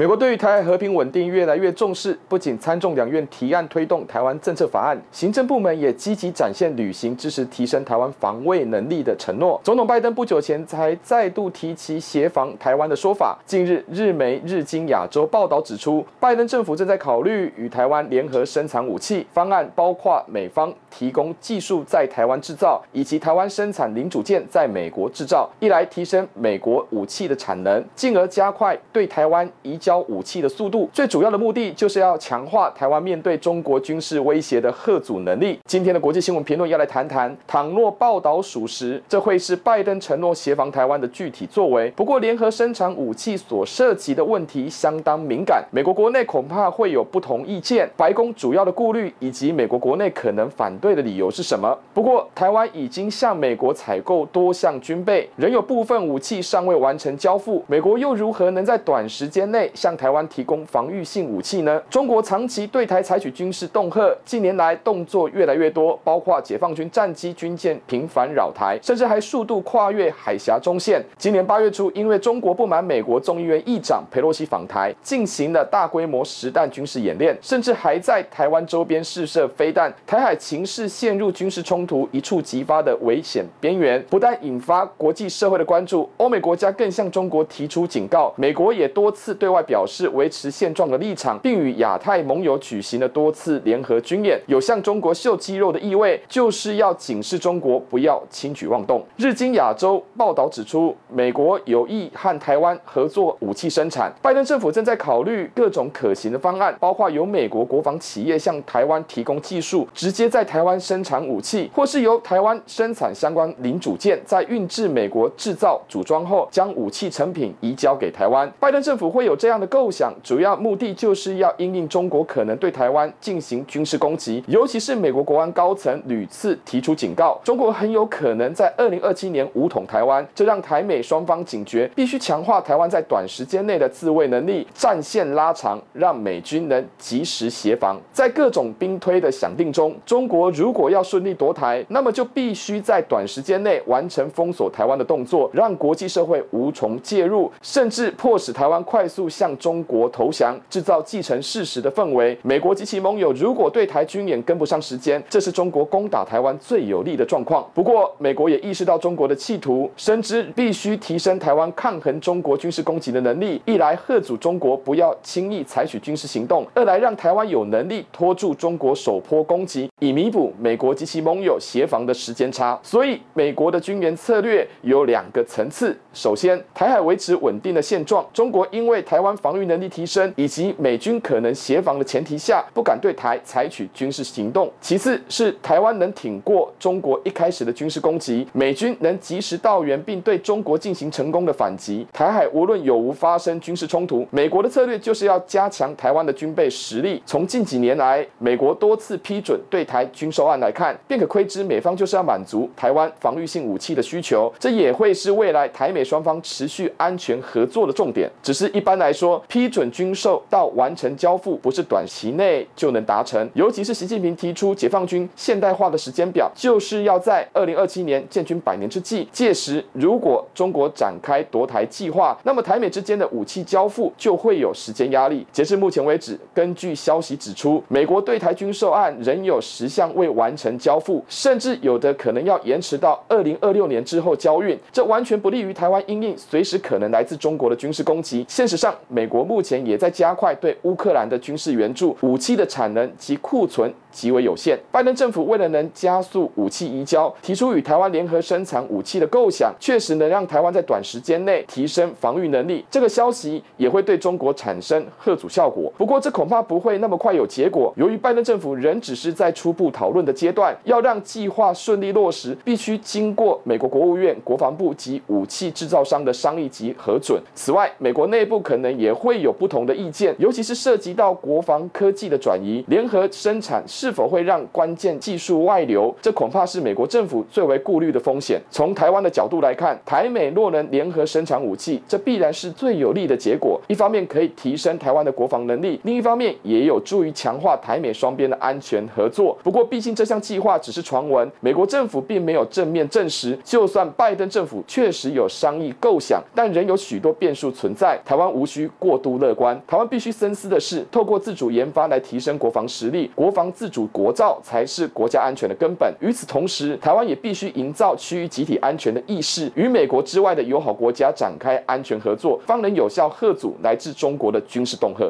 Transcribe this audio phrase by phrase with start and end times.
[0.00, 9.60] 美国对于台海和平稳定越来越重视，不仅参众两院提案推动台湾政策法案，行政部门也积极展现履行支持提升台湾防卫能力的承诺。
[9.62, 13.38] 总统拜登不久前才再度提起协防台湾的说法。
[13.44, 29.89] 近日，日媒日经亚洲报道指出，拜登政府正在考虑与台湾联合生产武器，方案包括美方提供技术在台湾制造，以及台湾生产零组件在美国制造，一来提升美国武器的产能，进而加快对台湾移交。
[29.90, 35.58] 交武器的速度，最主要的目的就是要强化台湾面对中国军事威胁的吓阻能力。
[35.64, 41.90] 今天的国际新闻评论要来谈谈，倘若报道属实，这会是拜登承诺协防台湾的具体作为。
[41.96, 47.90] 不过，联合生产武器所涉及的问题相当敏感，美国国内恐怕会有不同意见。
[47.96, 51.76] 白宫主要的顾虑以及美国国内可能反对的理由是什么？
[51.92, 59.68] 不过，台湾已经向美国采购多项军备，仍有部分武器尚未完成交付，美国又如何能在短时间内？
[59.74, 61.80] 向台湾提供防御性武器呢？
[61.88, 71.00] 中国长期对台采取军事恫吓，近年来动作越来越多，包括解放军战机、军舰频繁扰台，甚至还数度跨越海峡中线。
[71.16, 84.04] 今年八月初，因为中国不满美国众议院议长佩洛西访台，进行了大规模实弹军事演练，甚至还在台湾周边试射飞弹，台海情势陷入军事冲突一触即发的危险边缘。
[84.10, 89.59] 不但引发国际社会的关注，欧美国家更向中国提出警告，美国也多次对外。
[89.62, 99.04] 表示维持现状的立场，并与亚太盟友举行了多次联合军演，有向中国秀肌肉的意味，就是要警示中国不要轻举妄动。
[99.16, 118.50] 日经亚洲报道指出，美国有意和台湾合作武器生产，拜登政府正在考虑各种可行的方案，包括由美国国防企业向台湾提供技术，直接在台湾生产武器，或是由台湾生产相关零组件，在运至美国制造组装后，将武器成品移交给台湾。
[118.58, 137.98] 拜登政府会有这这样的构想，主要目的就是要因应中国可能对台湾进行军事攻击，尤其是美国国安高层屡次提出警告，中国很有可能在二零二七年武统台湾，这让台美双方警觉，必须强化台湾在短时间内的自卫能力，战线拉长，让美军能及时协防。
[138.12, 152.36] 在各种兵推的想定中，中国如果要顺利夺台，那么就必须在短时间内完成封锁台湾的动作，让国际社会无从介入，甚至迫使台湾快速向中国投降，制造既成事实的氛围。
[152.42, 157.66] 美国及其盟友如果对台军演跟不上时间，这是中国攻打台湾最有利的状况。
[157.72, 172.78] 不过，美国也意识到中国的企图，深知必须提升台湾抗衡中国军事攻击的能力，一来吓阻中国不要轻易采取军事行动，二来让台湾有能力拖住中国首波攻击，以弥补美国及其盟友协防的时间差。
[172.82, 184.70] 所以，美国的军演策略有两个层次：首先，台海维持稳定的现状，中国因为台湾防御能力提升，以及美军可能协防的前提下，不敢对台采取军事行动。
[184.80, 192.06] 其次是台湾能挺过中国一开始的军事攻击，美军能及时到援，并对中国进行成功的反击。
[192.12, 197.22] 台海无论有无发生军事冲突，美国的策略就是要加强台湾的军备实力。
[197.26, 204.52] 从近几年来，美国多次批准对台军售案来看，便可窥知美方就是要满足台湾防御性武器的需求。
[204.58, 208.30] 这也会是未来台美双方持续安全合作的重点。
[208.42, 213.48] 只是一般来说，说批准军售到完成交付，不是短期内就能达成。
[213.52, 219.28] 尤其是习近平提出解放军现代化的时间表，就是要在二零二七年建军百年之际。
[219.30, 225.46] 届时，如果中国展开夺台计划，那么台美之间的武器交付就会有时间压力。
[225.52, 234.78] 截至目前为止，根据消息指出，美国对台军售案仍有十项未完成交付，甚至有的可能要延迟到二零二六年之后交运。
[234.90, 238.46] 这完全不利于台湾因应随时可能来自中国的军事攻击。
[238.48, 244.78] 现实上，美国目前也在加快对乌克兰的军事援助，武器的产能及库存极为有限。
[244.92, 252.84] 拜登政府为了能加速武器移交，提出与台湾联合生产武器的构想，确实能让台湾在短时间内提升防御能力。
[252.90, 255.92] 这个消息也会对中国产生贺阻效果。
[255.98, 257.92] 不过，这恐怕不会那么快有结果。
[257.96, 267.40] 由于拜登政府仍只是在初步讨论的阶段，要让计划顺利落实，必须经过美国国务院、国防部及武器制造商的商议及核准。
[267.54, 278.60] 此外，美国内部可能也会有不同的意见，尤其是涉及到国防科技的转移，联合生产是否会让关键技术外流，这恐怕是美国政府最为顾虑的风险。
[278.70, 283.80] 从台湾的角度来看，台美若能联合生产武器，这必然是最有利的结果。
[283.88, 289.56] 一方面可以提升台湾的国防能力，另一方面也有助于强化台美双边的安全合作。
[289.62, 293.58] 不过，毕竟这项计划只是传闻，美国政府并没有正面证实。
[293.64, 298.20] 就算拜登政府确实有商议构想，但仍有许多变数存在。
[298.24, 306.14] 台湾无需需过度乐观，台湾必须深思的是，透过自主研发来提升国防实力，国防自主国造才是国家安全的根本。
[306.20, 315.28] 与此同时，台湾也必须营造区域集体安全的意识，与美国之外的友好国家展开安全合作，方能有效吓阻来自中国的军事恫吓。